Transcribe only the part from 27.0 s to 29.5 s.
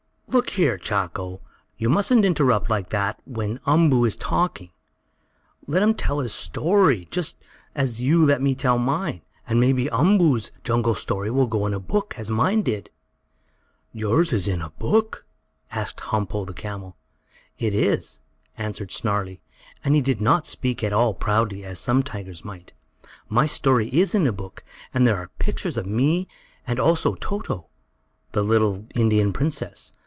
Toto, the little Indian